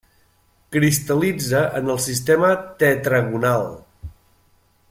[0.75, 2.51] Cristal·litza en el Sistema
[2.85, 3.71] tetragonal.